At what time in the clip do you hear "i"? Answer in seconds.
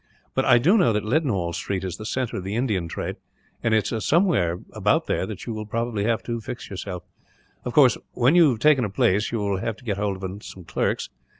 0.45-0.57